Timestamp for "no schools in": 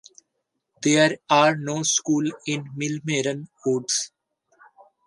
1.57-2.71